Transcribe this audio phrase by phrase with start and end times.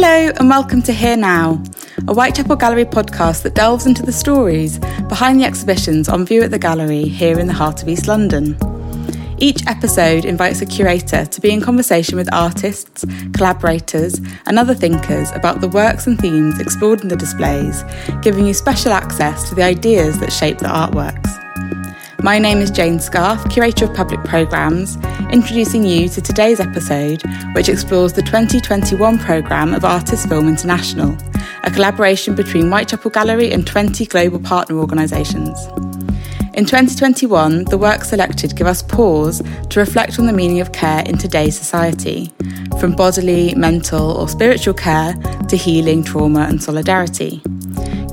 [0.00, 1.60] Hello, and welcome to Here Now,
[2.06, 4.78] a Whitechapel Gallery podcast that delves into the stories
[5.08, 8.56] behind the exhibitions on view at the gallery here in the heart of East London.
[9.38, 15.32] Each episode invites a curator to be in conversation with artists, collaborators, and other thinkers
[15.32, 17.82] about the works and themes explored in the displays,
[18.22, 21.37] giving you special access to the ideas that shape the artworks.
[22.22, 24.96] My name is Jane Scarth, Curator of Public Programmes,
[25.30, 27.22] introducing you to today's episode,
[27.54, 31.16] which explores the 2021 programme of Artist Film International,
[31.62, 35.64] a collaboration between Whitechapel Gallery and 20 global partner organisations.
[36.54, 41.04] In 2021, the works selected give us pause to reflect on the meaning of care
[41.06, 42.32] in today's society,
[42.80, 45.14] from bodily, mental, or spiritual care
[45.48, 47.40] to healing, trauma, and solidarity.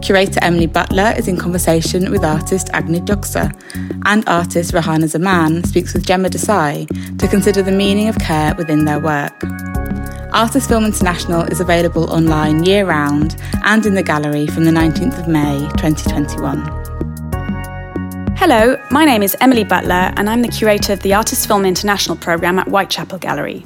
[0.02, 3.52] Curator Emily Butler is in conversation with artist Agne Jokse,
[4.06, 8.86] and artist Rehana Zaman speaks with Gemma Desai to consider the meaning of care within
[8.86, 9.34] their work.
[10.34, 15.20] Artist Film International is available online year round and in the gallery from the 19th
[15.20, 16.86] of May 2021.
[18.38, 22.18] Hello, my name is Emily Butler, and I'm the curator of the Artist Film International
[22.18, 23.66] programme at Whitechapel Gallery.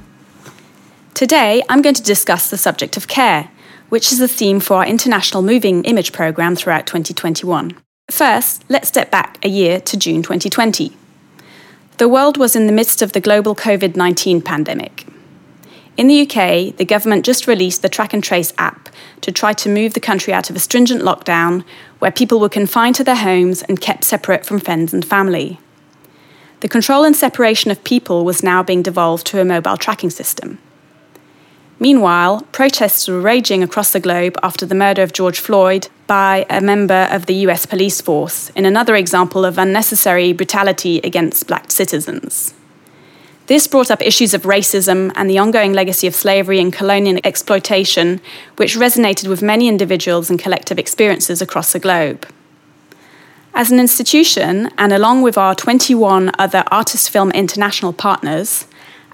[1.15, 3.49] Today, I'm going to discuss the subject of care
[3.89, 7.75] which is the theme for our International Moving Image programme throughout 2021.
[8.09, 10.95] First, let's step back a year to June 2020.
[11.97, 15.05] The world was in the midst of the global COVID 19 pandemic.
[15.97, 18.87] In the UK, the government just released the Track and Trace app
[19.19, 21.65] to try to move the country out of a stringent lockdown
[21.99, 25.59] where people were confined to their homes and kept separate from friends and family.
[26.61, 30.59] The control and separation of people was now being devolved to a mobile tracking system.
[31.79, 36.59] Meanwhile, protests were raging across the globe after the murder of George Floyd by a
[36.59, 42.53] member of the US police force, in another example of unnecessary brutality against black citizens.
[43.47, 48.19] This brought up issues of racism and the ongoing legacy of slavery and colonial exploitation,
[48.57, 52.27] which resonated with many individuals and collective experiences across the globe.
[53.55, 58.67] As an institution, and along with our 21 other Artist Film International partners,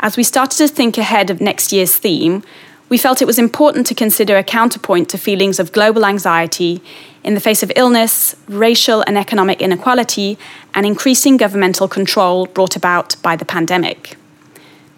[0.05, 2.43] as we started to think ahead of next year's theme,
[2.89, 6.79] we felt it was important to consider a counterpoint to feelings of global anxiety
[7.23, 10.37] in the face of illness, racial and economic inequality,
[10.75, 14.15] and increasing governmental control brought about by the pandemic.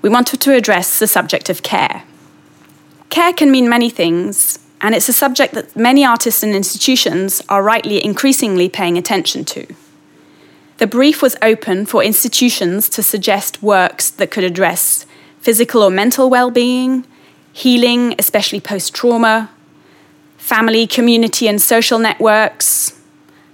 [0.02, 2.04] We wanted to address the subject of care.
[3.10, 7.64] Care can mean many things, and it's a subject that many artists and institutions are
[7.64, 9.74] rightly increasingly paying attention to.
[10.78, 15.06] The brief was open for institutions to suggest works that could address
[15.40, 17.06] physical or mental well being,
[17.52, 19.50] healing, especially post trauma,
[20.38, 23.00] family, community, and social networks,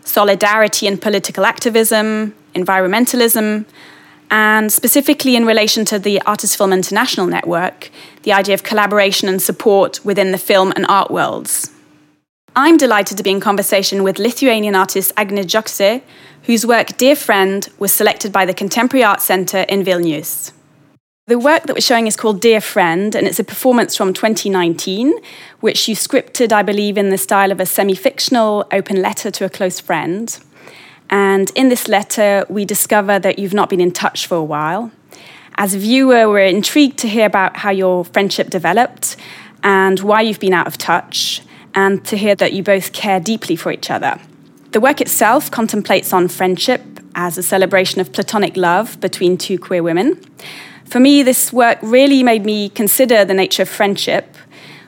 [0.03, 3.65] solidarity and political activism, environmentalism,
[4.29, 7.89] and specifically in relation to the Artist Film International Network,
[8.23, 11.71] the idea of collaboration and support within the film and art worlds.
[12.55, 16.03] I'm delighted to be in conversation with Lithuanian artist Agne Jokse,
[16.43, 20.51] whose work Dear Friend was selected by the Contemporary Art Centre in Vilnius.
[21.25, 25.13] The work that we're showing is called Dear Friend, and it's a performance from 2019,
[25.61, 29.45] which you scripted, I believe, in the style of a semi fictional open letter to
[29.45, 30.37] a close friend.
[31.09, 34.91] And in this letter, we discover that you've not been in touch for a while.
[35.55, 39.15] As a viewer, we're intrigued to hear about how your friendship developed
[39.63, 41.41] and why you've been out of touch
[41.75, 44.19] and to hear that you both care deeply for each other.
[44.71, 46.81] The work itself contemplates on friendship
[47.15, 50.19] as a celebration of platonic love between two queer women.
[50.85, 54.35] For me, this work really made me consider the nature of friendship.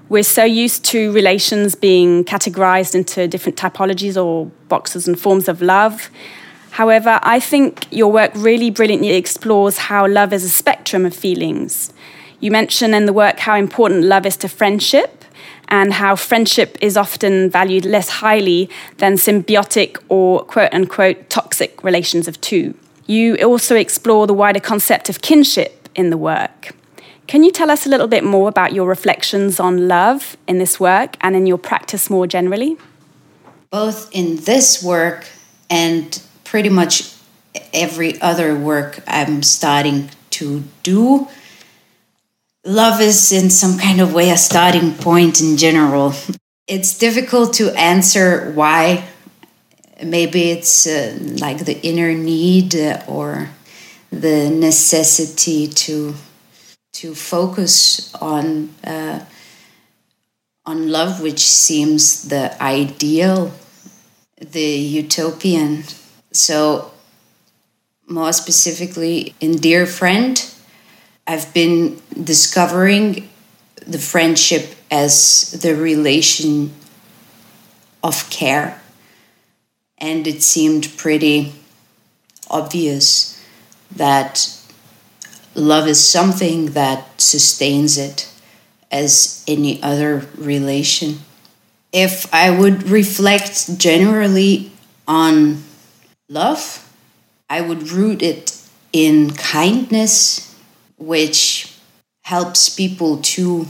[0.08, 5.62] We're so used to relations being categorized into different typologies or boxes and forms of
[5.62, 6.12] love.
[6.72, 11.92] However, I think your work really brilliantly explores how love is a spectrum of feelings.
[12.40, 15.25] You mention in the work how important love is to friendship,
[15.68, 22.28] and how friendship is often valued less highly than symbiotic or quote unquote toxic relations
[22.28, 22.74] of two.
[23.08, 26.76] You also explore the wider concept of kinship in the work.
[27.28, 30.80] Can you tell us a little bit more about your reflections on love in this
[30.80, 32.78] work and in your practice more generally?
[33.72, 35.26] Both in this work
[35.70, 37.14] and pretty much
[37.74, 41.28] every other work I'm starting to do,
[42.66, 46.14] love is in some kind of way a starting point in general.
[46.68, 49.06] It's difficult to answer why.
[50.04, 52.76] Maybe it's uh, like the inner need
[53.08, 53.50] or
[54.12, 56.16] the necessity to
[56.94, 59.20] to focus on uh,
[60.66, 63.52] on love, which seems the ideal,
[64.40, 65.84] the utopian.
[66.32, 66.92] So,
[68.08, 70.55] more specifically, in Dear Friend,
[71.28, 73.30] I've been discovering
[73.86, 76.74] the friendship as the relation
[78.04, 78.82] of care.
[79.98, 81.54] And it seemed pretty
[82.50, 83.42] obvious
[83.96, 84.50] that
[85.56, 88.32] love is something that sustains it
[88.92, 91.20] as any other relation.
[91.92, 94.72] If I would reflect generally
[95.08, 95.64] on
[96.30, 96.82] love,
[97.50, 98.58] I would root it
[98.92, 100.55] in kindness,
[100.98, 101.74] which
[102.24, 103.68] helps people to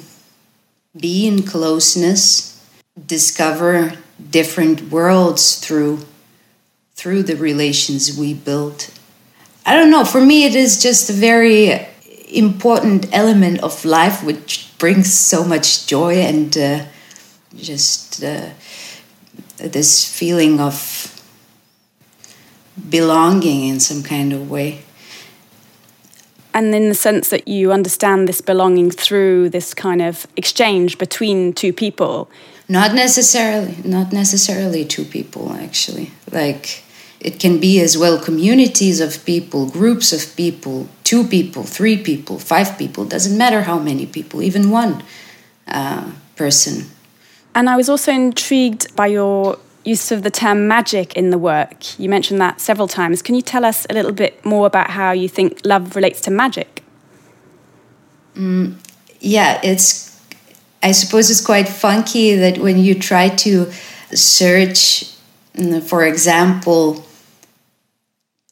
[0.98, 2.66] be in closeness,
[3.06, 3.94] discover
[4.32, 6.00] different worlds through
[6.96, 8.90] through the relations we build.
[9.66, 11.86] I don't know, for me it is just a very
[12.30, 16.86] important element of life which brings so much joy and uh,
[17.56, 18.50] just uh,
[19.58, 21.12] this feeling of
[22.90, 24.85] belonging in some kind of way.
[26.56, 31.52] And in the sense that you understand this belonging through this kind of exchange between
[31.52, 32.30] two people?
[32.70, 36.12] Not necessarily, not necessarily two people, actually.
[36.32, 36.82] Like,
[37.20, 42.40] it can be as well communities of people, groups of people, two people, three people,
[42.40, 45.04] five people, doesn't matter how many people, even one
[45.68, 46.86] uh, person.
[47.54, 51.98] And I was also intrigued by your use of the term magic in the work.
[52.00, 53.22] You mentioned that several times.
[53.22, 56.32] Can you tell us a little bit more about how you think love relates to
[56.32, 56.84] magic?
[58.34, 58.76] Mm,
[59.20, 60.06] yeah, it's.
[60.84, 63.72] I suppose it's quite funky that when you try to
[64.14, 65.12] search,
[65.56, 67.06] mm, for example,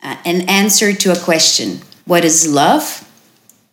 [0.01, 3.07] uh, an answer to a question, what is love?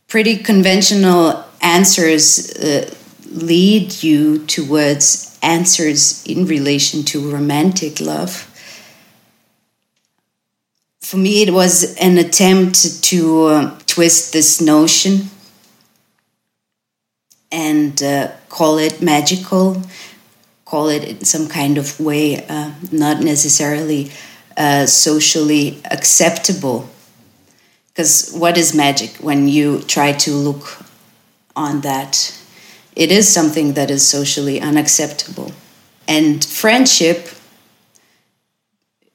[0.08, 2.92] Pretty conventional answers uh,
[3.30, 8.46] lead you towards answers in relation to romantic love.
[11.00, 15.30] For me, it was an attempt to uh, twist this notion
[17.50, 19.82] and uh, call it magical,
[20.64, 24.12] call it in some kind of way uh, not necessarily
[24.56, 26.88] uh, socially acceptable.
[27.88, 30.84] Because what is magic when you try to look
[31.56, 32.39] on that
[33.00, 35.52] it is something that is socially unacceptable.
[36.06, 37.30] And friendship,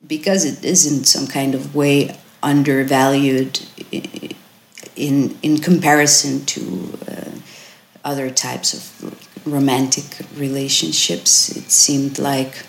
[0.08, 3.60] because it is in some kind of way undervalued
[4.96, 7.32] in, in comparison to uh,
[8.04, 12.66] other types of romantic relationships, it seemed like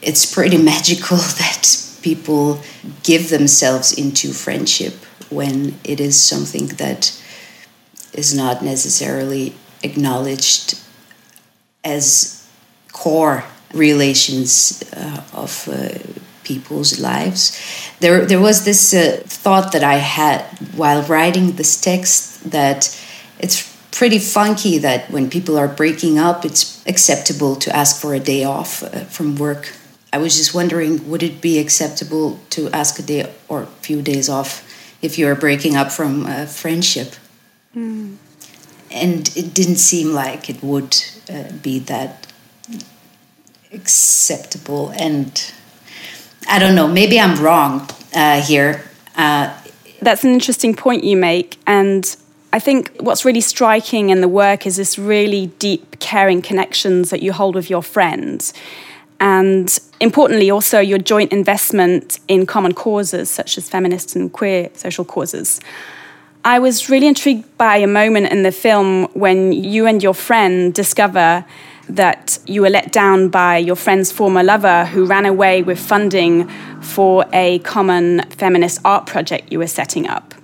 [0.00, 1.66] it's pretty magical that
[2.02, 2.60] people
[3.02, 4.94] give themselves into friendship
[5.28, 7.20] when it is something that
[8.14, 10.78] is not necessarily acknowledged
[11.84, 12.48] as
[12.92, 15.88] core relations uh, of uh,
[16.44, 17.56] people's lives.
[18.00, 20.42] There, there was this uh, thought that I had
[20.74, 22.98] while writing this text that
[23.38, 28.20] it's pretty funky that when people are breaking up, it's acceptable to ask for a
[28.20, 29.72] day off uh, from work.
[30.12, 34.02] I was just wondering, would it be acceptable to ask a day or a few
[34.02, 34.66] days off
[35.02, 37.14] if you are breaking up from a friendship?
[37.76, 38.16] Mm.
[38.90, 40.96] And it didn't seem like it would
[41.32, 42.26] uh, be that
[43.72, 44.90] acceptable.
[44.90, 45.52] And
[46.48, 48.90] I don't know, maybe I'm wrong uh, here.
[49.16, 49.56] Uh,
[50.02, 51.58] That's an interesting point you make.
[51.66, 52.16] And
[52.52, 57.22] I think what's really striking in the work is this really deep, caring connections that
[57.22, 58.52] you hold with your friends.
[59.20, 65.04] And importantly, also your joint investment in common causes such as feminist and queer social
[65.04, 65.60] causes.
[66.44, 70.72] I was really intrigued by a moment in the film when you and your friend
[70.72, 71.44] discover
[71.90, 76.48] that you were let down by your friend's former lover who ran away with funding
[76.80, 80.34] for a common feminist art project you were setting up.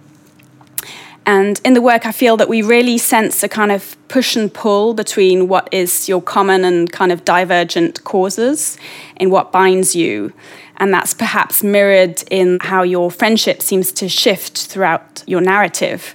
[1.26, 4.52] And in the work, I feel that we really sense a kind of push and
[4.52, 8.78] pull between what is your common and kind of divergent causes
[9.16, 10.32] in what binds you.
[10.76, 16.14] And that's perhaps mirrored in how your friendship seems to shift throughout your narrative.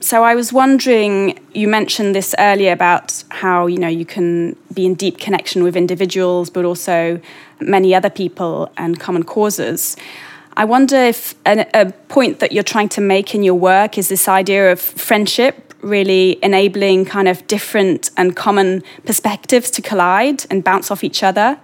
[0.00, 4.86] So I was wondering, you mentioned this earlier about how you know you can be
[4.86, 7.20] in deep connection with individuals, but also
[7.60, 9.96] many other people and common causes.
[10.56, 14.08] I wonder if a, a point that you're trying to make in your work is
[14.08, 20.64] this idea of friendship really enabling kind of different and common perspectives to collide and
[20.64, 21.60] bounce off each other.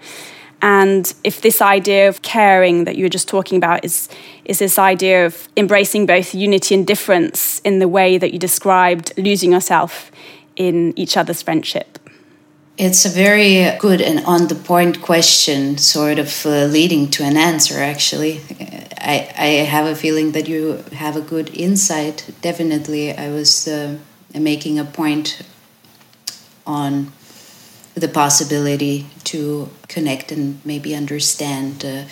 [0.60, 4.08] And if this idea of caring that you were just talking about is,
[4.44, 9.12] is this idea of embracing both unity and difference in the way that you described
[9.16, 10.12] losing yourself
[10.54, 11.98] in each other's friendship?
[12.78, 17.36] It's a very good and on the point question, sort of uh, leading to an
[17.36, 18.40] answer, actually.
[18.98, 22.30] I, I have a feeling that you have a good insight.
[22.40, 23.98] Definitely, I was uh,
[24.34, 25.42] making a point
[26.66, 27.12] on
[27.94, 32.04] the possibility to connect and maybe understand uh,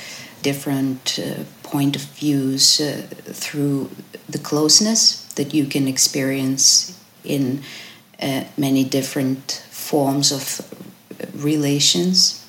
[0.43, 3.90] different uh, point of views uh, through
[4.29, 7.62] the closeness that you can experience in
[8.21, 10.44] uh, many different forms of
[11.42, 12.47] relations.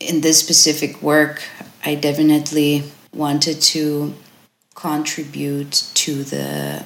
[0.00, 1.42] In this specific work,
[1.84, 4.14] I definitely wanted to
[4.74, 6.84] contribute to the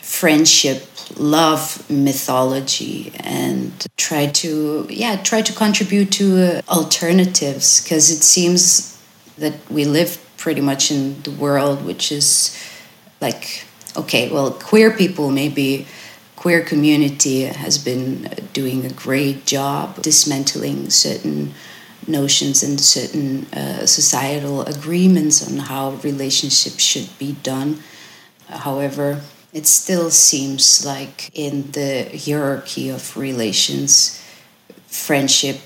[0.00, 8.22] friendship love mythology and try to yeah try to contribute to uh, alternatives because it
[8.22, 8.98] seems
[9.38, 12.56] that we live pretty much in the world which is
[13.20, 13.64] like
[13.96, 15.86] okay well queer people maybe
[16.40, 21.52] queer community has been doing a great job dismantling certain
[22.06, 27.78] notions and certain uh, societal agreements on how relationships should be done
[28.48, 29.20] however
[29.52, 34.22] it still seems like in the hierarchy of relations,
[34.86, 35.60] friendship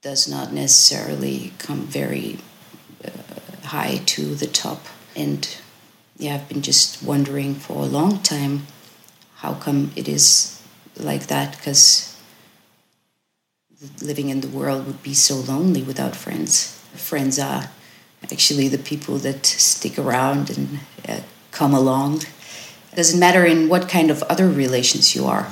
[0.00, 2.38] does not necessarily come very
[3.04, 4.86] uh, high to the top.
[5.14, 5.46] And
[6.16, 8.66] yeah, I've been just wondering for a long time
[9.44, 10.60] how come it is
[10.96, 12.16] like that because
[14.00, 16.80] living in the world would be so lonely without friends.
[16.94, 17.68] Friends are
[18.22, 21.20] actually the people that stick around and uh,
[21.50, 22.22] come along
[22.94, 25.48] it doesn't matter in what kind of other relations you are.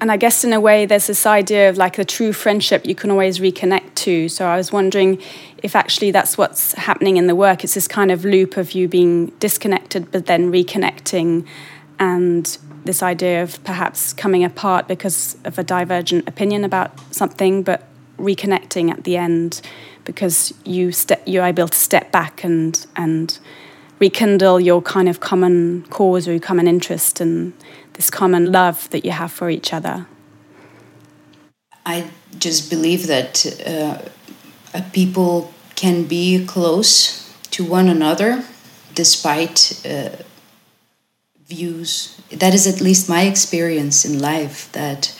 [0.00, 2.94] And I guess in a way, there's this idea of like a true friendship you
[2.94, 4.28] can always reconnect to.
[4.28, 5.20] So I was wondering
[5.64, 7.64] if actually that's what's happening in the work.
[7.64, 11.44] It's this kind of loop of you being disconnected but then reconnecting,
[11.98, 17.84] and this idea of perhaps coming apart because of a divergent opinion about something, but
[18.18, 19.60] reconnecting at the end
[20.04, 23.38] because you ste- you're able to step back and and
[23.98, 27.52] rekindle your kind of common cause or common interest and
[27.92, 30.06] this common love that you have for each other?
[31.86, 38.44] I just believe that uh, people can be close to one another
[38.94, 40.10] despite uh,
[41.46, 42.20] views.
[42.30, 45.16] That is at least my experience in life, that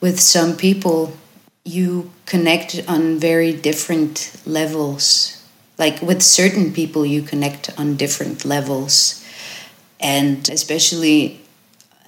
[0.00, 1.16] with some people
[1.64, 5.42] you connect on very different levels.
[5.78, 9.24] Like with certain people you connect on different levels.
[10.00, 11.42] And especially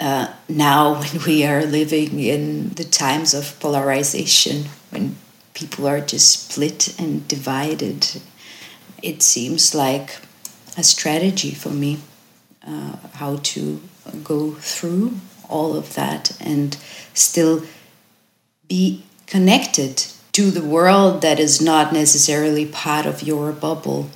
[0.00, 5.16] uh, now when we are living in the times of polarization when
[5.54, 8.20] people are just split and divided
[9.02, 10.18] it seems like
[10.76, 12.00] a strategy for me
[12.66, 13.80] uh, how to
[14.22, 15.14] go through
[15.48, 16.76] all of that and
[17.12, 17.64] still
[18.68, 24.10] be connected to the world that is not necessarily part of your bubble.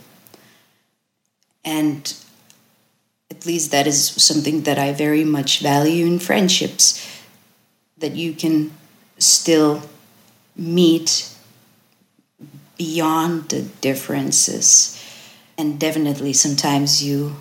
[1.64, 2.12] And
[3.30, 7.22] at least that is something that I very much value in friendships
[7.98, 8.72] that you can
[9.18, 9.82] still
[10.56, 11.34] meet
[12.76, 14.94] beyond the differences.
[15.56, 17.36] And definitely, sometimes you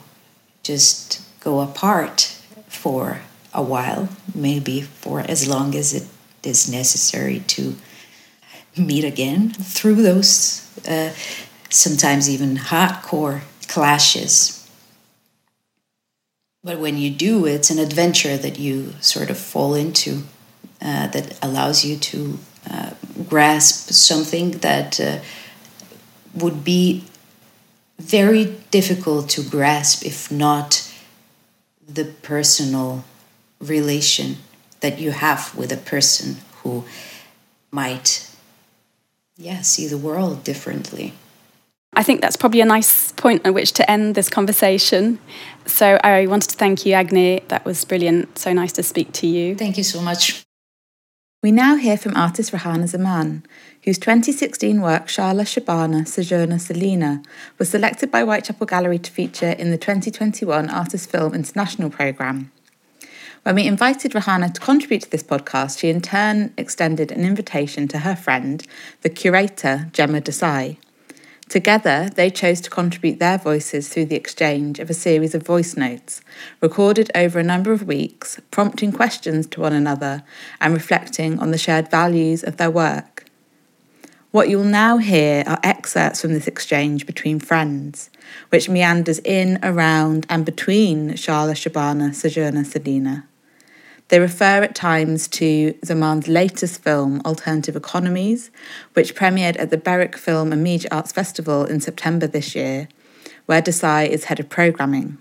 [0.68, 2.36] just go apart
[2.68, 3.22] for
[3.54, 6.08] a while, maybe for as long as it
[6.44, 7.76] is necessary to
[8.78, 11.12] meet again through those uh,
[11.70, 14.68] sometimes even hardcore clashes.
[16.64, 20.24] But when you do, it's an adventure that you sort of fall into
[20.82, 22.92] uh, that allows you to uh,
[23.30, 25.20] grasp something that uh,
[26.36, 27.06] would be
[27.98, 30.92] very difficult to grasp if not
[31.88, 33.04] the personal
[33.60, 34.38] relation
[34.82, 36.86] that you have with a person who
[37.72, 38.30] might
[39.38, 41.14] yeah, see the world differently.
[41.94, 45.20] I think that's probably a nice point at which to end this conversation.
[45.66, 47.42] So I wanted to thank you, Agne.
[47.48, 48.38] That was brilliant.
[48.38, 49.56] So nice to speak to you.
[49.56, 50.47] Thank you so much.
[51.48, 53.42] We now hear from artist Rehana Zaman,
[53.86, 57.24] whose 2016 work Sharla Shabana Sojourner Selina
[57.58, 62.52] was selected by Whitechapel Gallery to feature in the 2021 Artist Film International programme.
[63.44, 67.88] When we invited Rehana to contribute to this podcast, she in turn extended an invitation
[67.88, 68.68] to her friend,
[69.04, 70.76] the curator Gemma Desai.
[71.50, 75.78] Together, they chose to contribute their voices through the exchange of a series of voice
[75.78, 76.22] notes,
[76.60, 80.24] recorded over a number of weeks, prompting questions to one another
[80.60, 83.24] and reflecting on the shared values of their work.
[84.32, 88.10] What you'll now hear are excerpts from this exchange between friends,
[88.50, 93.26] which meanders in, around, and between Sharla Shabana Sojourner Selina.
[94.10, 98.52] They refer at times to Zaman's latest film, Alternative Economies,
[98.94, 102.88] which premiered at the Berwick Film and Media Arts Festival in September this year,
[103.48, 105.18] where Desai is head of programming.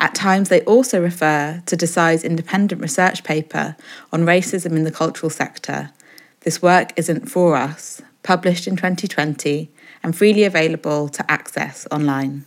[0.00, 3.76] At times, they also refer to Desai's independent research paper
[4.12, 5.92] on racism in the cultural sector.
[6.40, 9.70] This work isn't for us, published in 2020
[10.02, 12.44] and freely available to access online.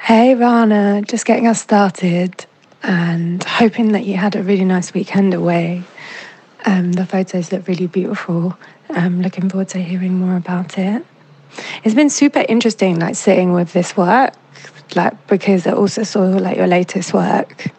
[0.00, 2.46] Hey Rana, just getting us started
[2.82, 5.82] and hoping that you had a really nice weekend away.
[6.64, 8.56] Um, the photos look really beautiful.
[8.90, 11.04] I'm looking forward to hearing more about it.
[11.84, 14.34] It's been super interesting, like sitting with this work,
[14.94, 17.70] like because I also saw like your latest work,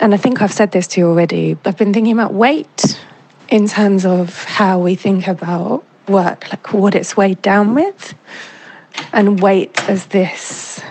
[0.00, 1.56] and I think I've said this to you already.
[1.64, 3.00] I've been thinking about weight
[3.48, 8.14] in terms of how we think about work, like what it's weighed down with,
[9.12, 10.82] and weight as this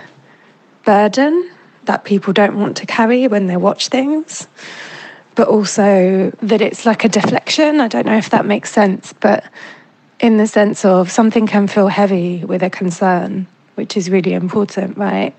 [0.86, 1.52] burden
[1.86, 4.48] that people don't want to carry when they watch things,
[5.36, 7.80] but also that it's like a deflection.
[7.80, 9.44] I don't know if that makes sense, but
[10.20, 14.98] in the sense of something can feel heavy with a concern, which is really important,
[14.98, 15.36] right?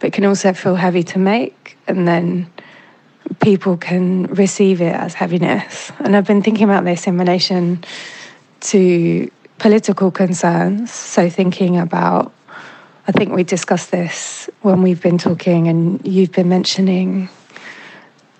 [0.00, 2.50] But can also feel heavy to make, and then
[3.40, 5.90] people can receive it as heaviness.
[6.00, 7.82] And I've been thinking about this in relation
[8.60, 10.92] to political concerns.
[10.92, 12.32] So, thinking about
[13.08, 17.28] I think we discussed this when we've been talking, and you've been mentioning,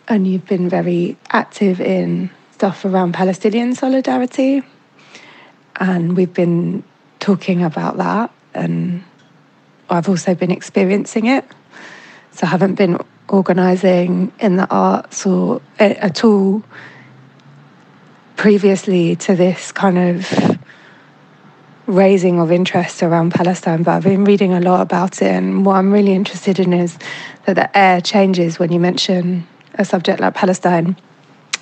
[0.09, 4.65] and you've been very active in stuff around Palestinian solidarity.
[5.77, 6.83] And we've been
[7.21, 9.05] talking about that, and
[9.89, 11.45] I've also been experiencing it.
[12.33, 16.65] So I haven't been organising in the arts or eh, at all
[18.35, 20.56] previously to this kind of
[21.87, 25.33] raising of interest around Palestine, but I've been reading a lot about it.
[25.33, 26.99] And what I'm really interested in is
[27.45, 30.97] that the air changes when you mention a subject like Palestine.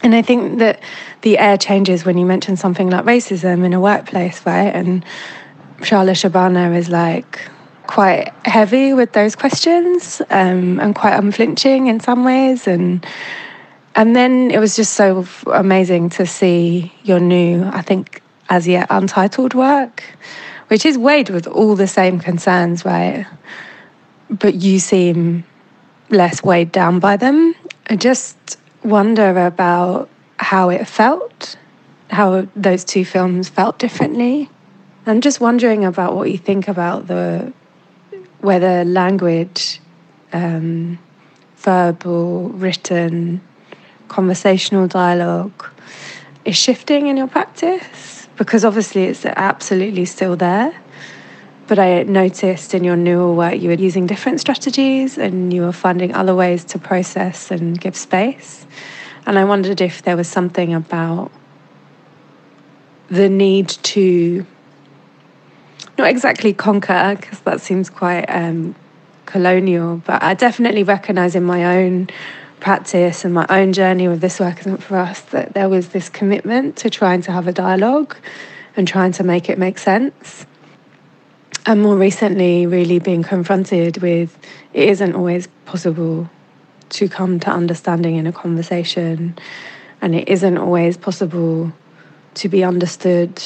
[0.03, 0.81] And I think that
[1.23, 4.75] the air changes when you mention something like racism in a workplace, right?
[4.75, 5.05] And
[5.79, 7.41] Sharla Shabana is like
[7.87, 12.67] quite heavy with those questions um, and quite unflinching in some ways.
[12.67, 13.07] And
[13.97, 18.87] and then it was just so amazing to see your new, I think, as yet
[18.91, 20.03] untitled work,
[20.69, 23.27] which is weighed with all the same concerns, right?
[24.31, 25.45] But you seem
[26.11, 27.55] less weighed down by them.
[27.89, 31.57] I just wonder about how it felt,
[32.11, 34.51] how those two films felt differently.
[35.07, 37.53] I'm just wondering about what you think about the
[38.41, 39.81] whether language,
[40.33, 40.99] um,
[41.57, 43.41] verbal, written,
[44.09, 45.65] conversational dialogue
[46.45, 50.75] is shifting in your practice because obviously it's absolutely still there.
[51.67, 55.73] But I noticed in your newer work you were using different strategies and you were
[55.73, 58.67] finding other ways to process and give space.
[59.27, 61.31] And I wondered if there was something about
[63.09, 64.47] the need to
[65.97, 68.75] not exactly conquer, because that seems quite um,
[69.27, 72.09] colonial, but I definitely recognize in my own
[72.65, 76.09] practice and my own journey with this work isn't for us that there was this
[76.09, 78.17] commitment to trying to have a dialogue
[78.75, 80.47] and trying to make it make sense.
[81.67, 84.39] And more recently, really being confronted with
[84.73, 86.31] it isn't always possible
[86.89, 89.37] to come to understanding in a conversation,
[90.01, 91.71] and it isn't always possible
[92.33, 93.43] to be understood,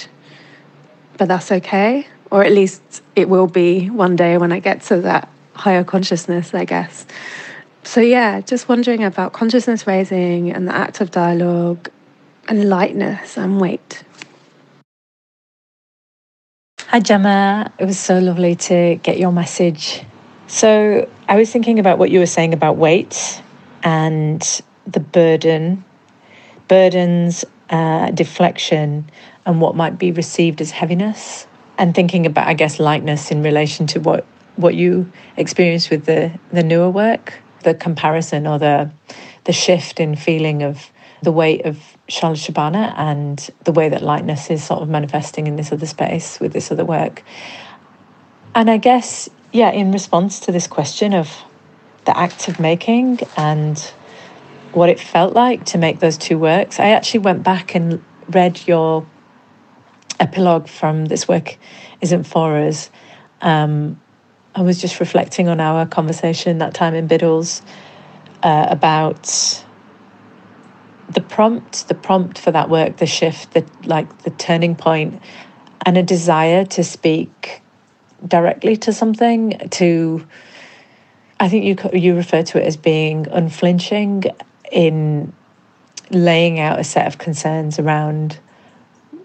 [1.17, 2.07] but that's okay.
[2.31, 6.55] Or at least it will be one day when I get to that higher consciousness,
[6.55, 7.05] I guess.
[7.89, 11.91] So, yeah, just wondering about consciousness raising and the act of dialogue
[12.47, 14.05] and lightness and weight.
[16.89, 17.73] Hi, Gemma.
[17.79, 20.03] It was so lovely to get your message.
[20.49, 23.43] So, I was thinking about what you were saying about weight
[23.83, 24.43] and
[24.87, 25.83] the burden,
[26.69, 29.09] burdens, uh, deflection,
[29.47, 31.47] and what might be received as heaviness.
[31.79, 36.39] And thinking about, I guess, lightness in relation to what, what you experienced with the,
[36.53, 38.91] the newer work the comparison or the
[39.45, 40.91] the shift in feeling of
[41.23, 45.57] the weight of Sharla Shabana and the way that lightness is sort of manifesting in
[45.57, 47.23] this other space with this other work.
[48.55, 51.35] And I guess, yeah, in response to this question of
[52.05, 53.79] the act of making and
[54.73, 58.67] what it felt like to make those two works, I actually went back and read
[58.67, 59.07] your
[60.21, 61.57] epilogue from this work
[62.01, 62.91] isn't for us
[63.41, 64.01] um,
[64.55, 67.63] I was just reflecting on our conversation that time in Biddles
[68.43, 69.25] uh, about
[71.11, 75.23] the prompt, the prompt for that work, the shift, the like the turning point,
[75.85, 77.63] and a desire to speak
[78.27, 79.59] directly to something.
[79.71, 80.27] To,
[81.41, 84.25] I think you you refer to it as being unflinching
[84.73, 85.33] in
[86.11, 88.39] laying out a set of concerns around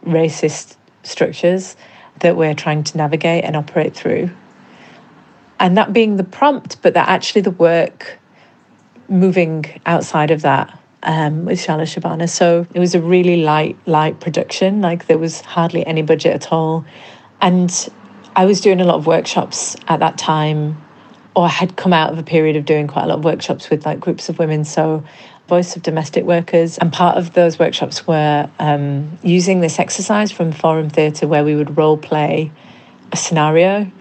[0.05, 1.75] racist structures
[2.19, 4.29] that we're trying to navigate and operate through
[5.59, 8.19] and that being the prompt, but that actually the work
[9.07, 12.29] moving outside of that um, with Sharla Shabana.
[12.29, 14.81] So it was a really light, light production.
[14.81, 16.85] Like there was hardly any budget at all.
[17.41, 17.89] And
[18.35, 20.81] I was doing a lot of workshops at that time,
[21.35, 23.69] or I had come out of a period of doing quite a lot of workshops
[23.69, 24.63] with like groups of women.
[24.63, 25.03] So
[25.47, 26.77] Voice of Domestic Workers.
[26.77, 31.55] And part of those workshops were um, using this exercise from Forum Theatre where we
[31.55, 32.51] would role play
[33.11, 33.91] a scenario.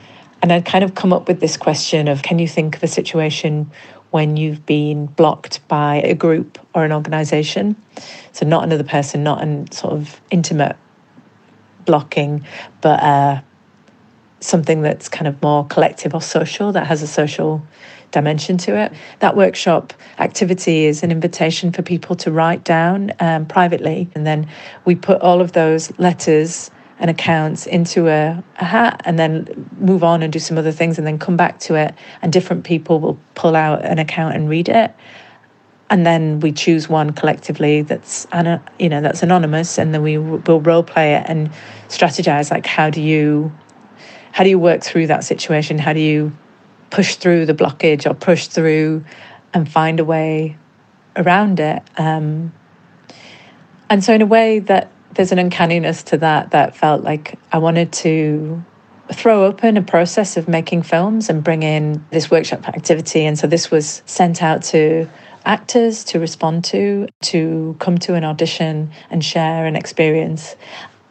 [0.42, 2.88] And I'd kind of come up with this question of can you think of a
[2.88, 3.70] situation
[4.10, 7.76] when you've been blocked by a group or an organization?
[8.32, 10.76] So, not another person, not an sort of intimate
[11.84, 12.44] blocking,
[12.80, 13.40] but uh,
[14.40, 17.64] something that's kind of more collective or social that has a social
[18.10, 18.92] dimension to it.
[19.20, 24.48] That workshop activity is an invitation for people to write down um, privately, and then
[24.84, 26.71] we put all of those letters
[27.02, 30.96] and accounts into a, a, hat and then move on and do some other things
[30.96, 31.94] and then come back to it.
[32.22, 34.94] And different people will pull out an account and read it.
[35.90, 38.26] And then we choose one collectively that's
[38.78, 39.76] you know that's anonymous.
[39.78, 41.50] And then we will role play it and
[41.88, 43.52] strategize like how do you
[44.30, 45.78] how do you work through that situation?
[45.78, 46.32] How do you
[46.90, 49.04] push through the blockage or push through
[49.52, 50.56] and find a way
[51.16, 51.82] around it.
[51.96, 52.52] Um,
[53.90, 57.58] and so, in a way, that there's an uncanniness to that that felt like I
[57.58, 58.64] wanted to
[59.12, 63.24] throw open a process of making films and bring in this workshop activity.
[63.24, 65.08] And so, this was sent out to
[65.44, 70.56] actors to respond to, to come to an audition and share an experience,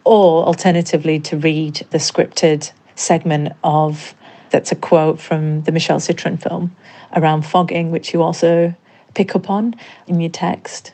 [0.04, 4.16] or alternatively, to read the scripted segment of
[4.52, 6.76] that's a quote from the Michelle Citron film
[7.16, 8.76] around fogging, which you also
[9.14, 9.76] pick up on
[10.08, 10.94] in your text.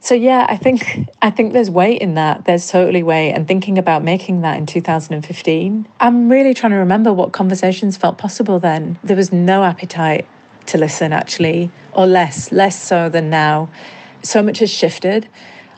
[0.00, 2.44] So yeah, I think I think there's weight in that.
[2.44, 3.32] There's totally weight.
[3.32, 8.16] And thinking about making that in 2015, I'm really trying to remember what conversations felt
[8.16, 8.98] possible then.
[9.02, 10.26] There was no appetite
[10.66, 13.70] to listen actually, or less, less so than now.
[14.22, 15.28] So much has shifted,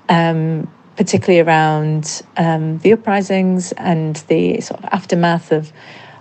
[0.09, 5.73] um, particularly around um, the uprisings and the sort of aftermath of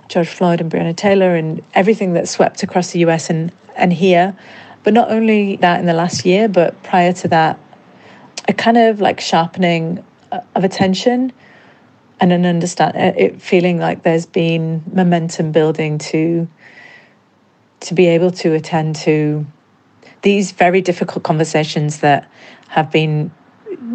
[0.08, 4.38] George Floyd and Breonna Taylor and everything that swept across the US and, and here.
[4.84, 7.60] But not only that in the last year, but prior to that,
[8.50, 10.04] a kind of like sharpening
[10.56, 11.32] of attention
[12.20, 16.48] and an understand uh, it feeling like there's been momentum building to
[17.80, 19.46] to be able to attend to
[20.24, 22.30] these very difficult conversations that
[22.68, 23.32] have been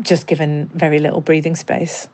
[0.01, 2.09] just given very little breathing space.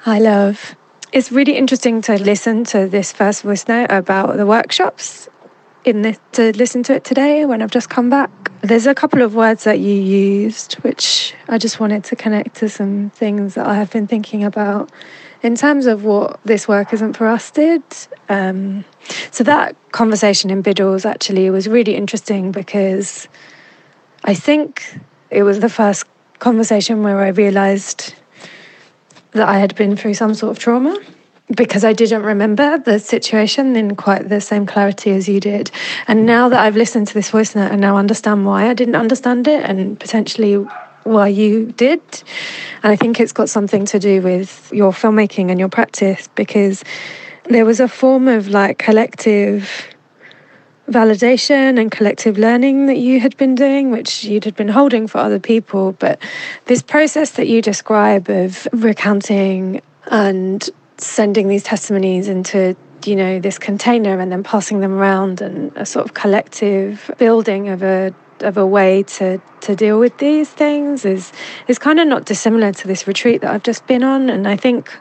[0.00, 0.76] Hi, love.
[1.12, 5.28] It's really interesting to listen to this first voice note about the workshops
[5.86, 8.30] in this, to listen to it today when I've just come back.
[8.62, 12.68] There's a couple of words that you used, which I just wanted to connect to
[12.68, 14.90] some things that I have been thinking about
[15.42, 17.82] in terms of what this work isn't for us did.
[18.28, 18.84] Um,
[19.30, 23.28] so that conversation in Biddles actually was really interesting because
[24.24, 24.98] I think
[25.30, 26.04] it was the first
[26.40, 28.12] conversation where I realized
[29.32, 30.98] that I had been through some sort of trauma
[31.54, 35.70] because I didn't remember the situation in quite the same clarity as you did.
[36.08, 38.96] And now that I've listened to this voice note, I now understand why I didn't
[38.96, 40.54] understand it and potentially
[41.04, 42.00] why you did.
[42.82, 46.82] And I think it's got something to do with your filmmaking and your practice because
[47.44, 49.70] there was a form of like collective
[50.88, 55.18] validation and collective learning that you had been doing, which you'd had been holding for
[55.18, 55.92] other people.
[55.92, 56.20] But
[56.66, 59.80] this process that you describe of recounting
[60.10, 65.76] and sending these testimonies into you know this container and then passing them around and
[65.76, 70.48] a sort of collective building of a of a way to to deal with these
[70.50, 71.32] things is
[71.68, 74.28] is kind of not dissimilar to this retreat that I've just been on.
[74.30, 74.96] And I think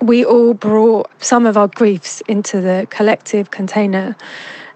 [0.00, 4.16] we all brought some of our griefs into the collective container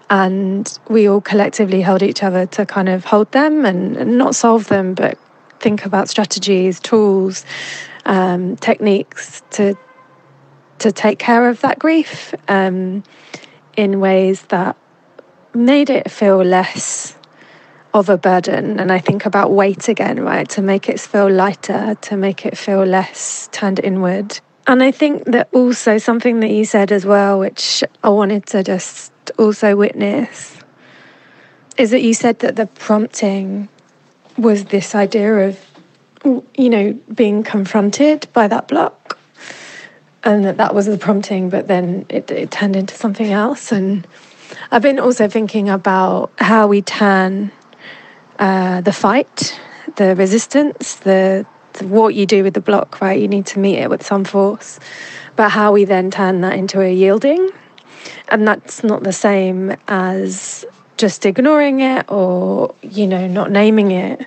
[0.09, 4.35] and we all collectively held each other to kind of hold them and, and not
[4.35, 5.17] solve them but
[5.59, 7.45] think about strategies tools
[8.05, 9.75] um, techniques to
[10.79, 13.03] to take care of that grief um,
[13.77, 14.75] in ways that
[15.53, 17.15] made it feel less
[17.93, 18.79] of a burden.
[18.79, 20.49] And I think about weight again, right?
[20.49, 24.39] To make it feel lighter, to make it feel less turned inward.
[24.65, 28.63] And I think that also something that you said as well, which I wanted to
[28.63, 30.57] just also witness,
[31.77, 33.69] is that you said that the prompting
[34.37, 35.59] was this idea of,
[36.23, 39.17] you know, being confronted by that block.
[40.23, 43.71] And that that was the prompting, but then it, it turned into something else.
[43.73, 44.07] And
[44.71, 47.51] I've been also thinking about how we turn
[48.39, 49.59] uh, the fight,
[49.97, 51.45] the resistance, the
[51.81, 53.19] what you do with the block, right?
[53.19, 54.79] You need to meet it with some force.
[55.35, 57.49] but how we then turn that into a yielding.
[58.29, 60.65] And that's not the same as
[60.97, 64.25] just ignoring it or, you know, not naming it.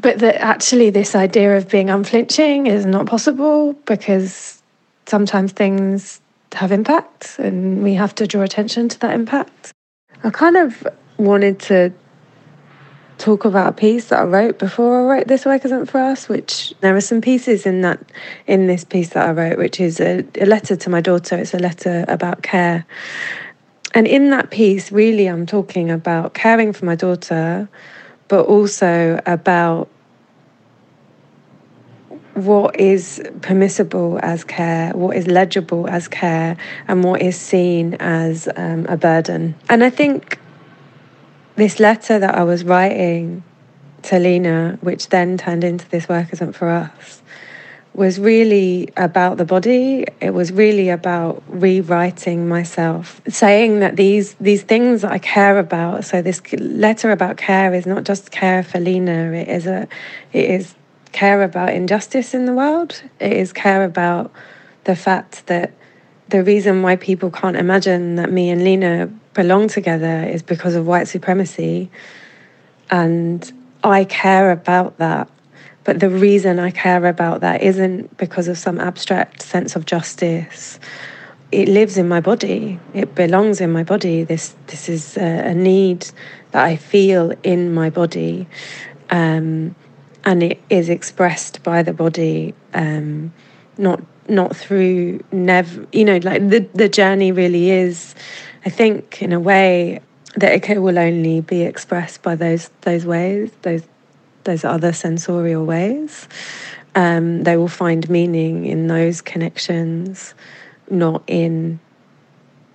[0.00, 4.62] But that actually, this idea of being unflinching is not possible because
[5.06, 6.20] sometimes things
[6.52, 9.72] have impact and we have to draw attention to that impact.
[10.24, 10.86] I kind of
[11.18, 11.92] wanted to
[13.18, 16.28] talk about a piece that I wrote before I wrote This Work Isn't For Us,
[16.28, 18.00] which there are some pieces in that
[18.46, 21.36] in this piece that I wrote, which is a, a letter to my daughter.
[21.36, 22.86] It's a letter about care.
[23.92, 27.68] And in that piece, really I'm talking about caring for my daughter,
[28.30, 29.88] but also about
[32.34, 38.48] what is permissible as care, what is legible as care, and what is seen as
[38.56, 39.56] um, a burden.
[39.68, 40.38] And I think
[41.56, 43.42] this letter that I was writing
[44.02, 47.22] to Lena, which then turned into This Work Isn't For Us,
[48.00, 50.06] was really about the body.
[50.22, 56.06] It was really about rewriting myself, saying that these these things I care about.
[56.06, 59.32] So this letter about care is not just care for Lena.
[59.32, 59.86] It is a,
[60.32, 60.74] it is
[61.12, 63.02] care about injustice in the world.
[63.20, 64.32] It is care about
[64.84, 65.70] the fact that
[66.30, 70.86] the reason why people can't imagine that me and Lena belong together is because of
[70.86, 71.90] white supremacy.
[72.90, 73.40] And
[73.84, 75.28] I care about that.
[75.84, 80.78] But the reason I care about that isn't because of some abstract sense of justice.
[81.52, 82.78] It lives in my body.
[82.94, 84.22] It belongs in my body.
[84.22, 86.06] This this is a, need
[86.52, 88.46] that I feel in my body.
[89.10, 89.74] Um,
[90.24, 93.32] and it is expressed by the body, um,
[93.78, 95.86] not not through never.
[95.92, 98.14] You know, like the the journey really is.
[98.66, 100.00] I think in a way
[100.36, 103.82] that it will only be expressed by those those ways, those
[104.44, 106.28] those other sensorial ways.
[106.94, 110.34] Um, they will find meaning in those connections,
[110.90, 111.78] not in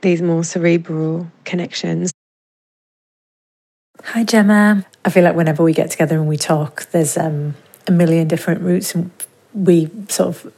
[0.01, 2.11] these more cerebral connections.
[4.03, 4.85] Hi, Gemma.
[5.03, 7.55] I feel like whenever we get together and we talk, there's um,
[7.87, 9.09] a million different routes, and
[9.53, 10.53] we sort of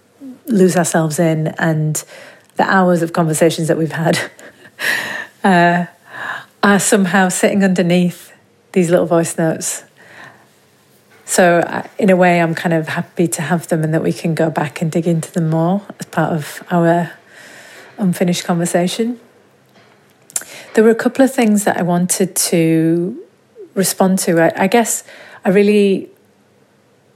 [0.46, 2.04] lose ourselves in, and
[2.58, 4.20] the hours of conversations that we've had
[5.44, 5.86] uh,
[6.62, 8.34] are somehow sitting underneath
[8.74, 9.84] these little voice notes.
[11.30, 14.14] So, uh, in a way, I'm kind of happy to have them and that we
[14.14, 17.12] can go back and dig into them more as part of our
[17.98, 19.20] unfinished conversation.
[20.74, 23.22] There were a couple of things that I wanted to
[23.74, 24.40] respond to.
[24.40, 25.04] I, I guess
[25.44, 26.10] I really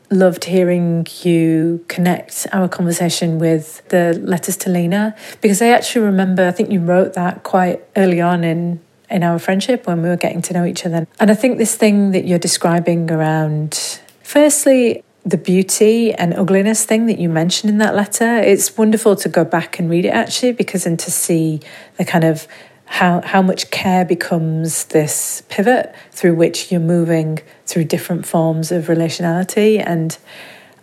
[0.09, 6.45] loved hearing you connect our conversation with the letters to Lena because I actually remember
[6.45, 10.17] I think you wrote that quite early on in in our friendship when we were
[10.17, 11.07] getting to know each other.
[11.19, 17.05] And I think this thing that you're describing around firstly the beauty and ugliness thing
[17.05, 20.51] that you mentioned in that letter, it's wonderful to go back and read it actually
[20.53, 21.59] because and to see
[21.97, 22.47] the kind of
[22.85, 28.87] how how much care becomes this pivot through which you're moving through different forms of
[28.87, 30.17] relationality and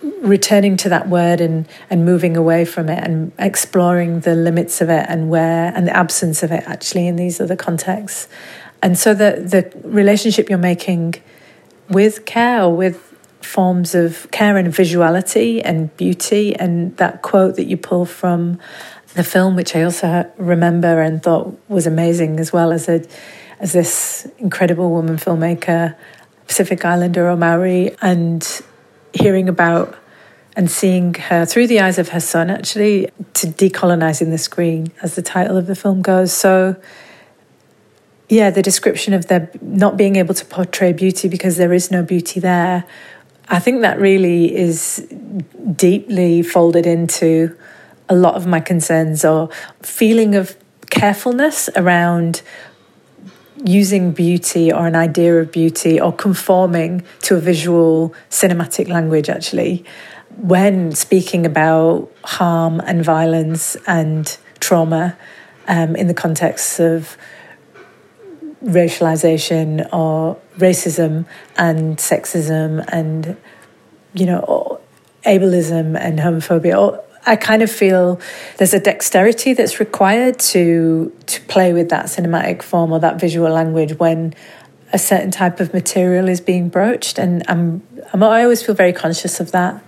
[0.02, 4.88] returning to that word and and moving away from it and exploring the limits of
[4.88, 8.28] it and where and the absence of it actually in these other contexts.
[8.82, 11.16] And so the the relationship you're making
[11.88, 13.04] with care or with
[13.40, 18.58] forms of care and visuality and beauty and that quote that you pull from
[19.14, 23.04] the film, which I also remember and thought was amazing as well as a
[23.60, 25.96] as this incredible woman filmmaker,
[26.46, 28.62] Pacific Islander or Maori, and
[29.18, 29.96] hearing about
[30.56, 35.14] and seeing her through the eyes of her son, actually, to decolonizing the screen, as
[35.14, 36.32] the title of the film goes.
[36.32, 36.76] So,
[38.28, 42.02] yeah, the description of their not being able to portray beauty because there is no
[42.02, 42.84] beauty there.
[43.48, 45.06] I think that really is
[45.76, 47.56] deeply folded into
[48.08, 49.50] a lot of my concerns or
[49.80, 50.56] feeling of
[50.90, 52.42] carefulness around
[53.64, 59.84] using beauty or an idea of beauty or conforming to a visual cinematic language actually.
[60.36, 65.16] When speaking about harm and violence and trauma
[65.66, 67.16] um, in the context of
[68.64, 73.36] racialization or racism and sexism and
[74.14, 74.80] you know
[75.24, 78.20] ableism and homophobia I kind of feel
[78.56, 83.50] there's a dexterity that's required to to play with that cinematic form or that visual
[83.50, 84.34] language when
[84.92, 88.92] a certain type of material is being broached, and I'm, I'm I always feel very
[88.92, 89.84] conscious of that.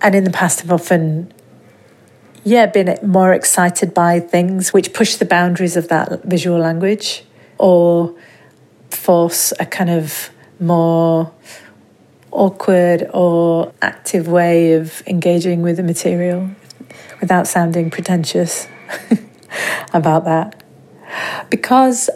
[0.00, 1.32] And in the past, I've often
[2.42, 7.24] yeah been more excited by things which push the boundaries of that visual language
[7.58, 8.14] or
[8.90, 11.32] force a kind of more
[12.34, 16.50] awkward or active way of engaging with the material
[17.20, 18.68] without sounding pretentious
[19.94, 20.62] about that.
[21.48, 22.10] Because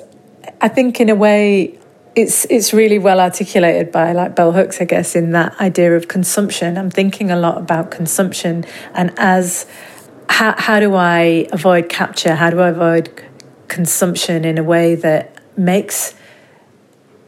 [0.61, 1.79] I think, in a way,
[2.15, 6.09] it's it's really well articulated by like bell hooks, I guess, in that idea of
[6.09, 6.77] consumption.
[6.77, 9.67] I'm thinking a lot about consumption and as
[10.29, 12.35] how how do I avoid capture?
[12.35, 13.25] How do I avoid
[13.69, 16.15] consumption in a way that makes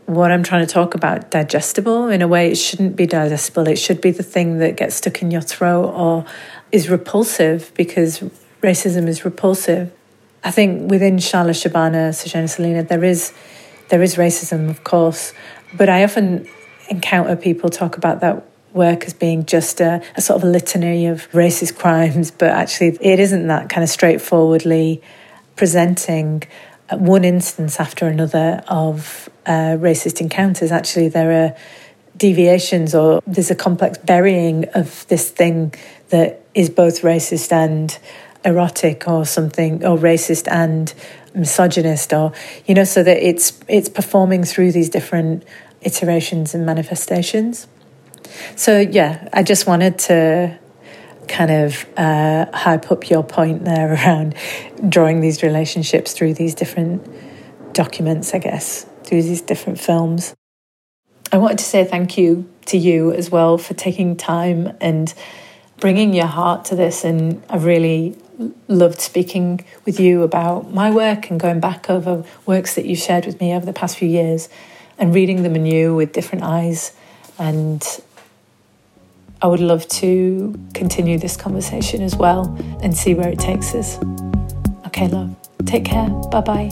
[0.06, 3.68] what I'm trying to talk about digestible in a way it shouldn't be digestible.
[3.68, 6.24] It should be the thing that gets stuck in your throat or
[6.72, 8.20] is repulsive because
[8.62, 9.92] racism is repulsive.
[10.42, 13.32] I think within Sharla Shabana, Sojourner Selina, there is
[13.88, 15.32] there is racism, of course,
[15.76, 16.48] but I often
[16.88, 21.06] encounter people talk about that work as being just a, a sort of a litany
[21.06, 25.02] of racist crimes, but actually it isn't that kind of straightforwardly
[25.56, 26.42] presenting
[26.98, 30.72] one instance after another of uh, racist encounters.
[30.72, 31.56] Actually, there are
[32.16, 35.72] deviations or there's a complex burying of this thing
[36.10, 37.98] that is both racist and
[38.44, 40.92] erotic or something or racist and
[41.34, 42.32] misogynist or
[42.66, 45.44] you know so that it's it's performing through these different
[45.82, 47.66] iterations and manifestations
[48.56, 50.58] so yeah i just wanted to
[51.28, 54.34] kind of uh, hype up your point there around
[54.88, 57.06] drawing these relationships through these different
[57.72, 60.34] documents, I guess, through these different films.
[61.32, 65.14] I wanted to say thank you to you as well for taking time and
[65.78, 67.04] bringing your heart to this.
[67.04, 68.16] And I really
[68.68, 73.26] loved speaking with you about my work and going back over works that you've shared
[73.26, 74.48] with me over the past few years
[74.98, 76.92] and reading them anew with different eyes
[77.38, 78.00] and
[79.42, 83.98] I would love to continue this conversation as well and see where it takes us.
[84.86, 85.34] Okay, love.
[85.64, 86.08] Take care.
[86.30, 86.70] Bye bye.